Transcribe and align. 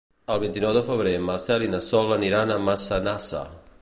El 0.35 0.39
vint-i-nou 0.43 0.71
de 0.77 0.81
febrer 0.87 1.13
en 1.17 1.27
Marcel 1.27 1.65
i 1.65 1.69
na 1.75 1.81
Sol 1.91 2.17
aniran 2.17 2.55
a 2.55 2.59
Massanassa. 2.71 3.45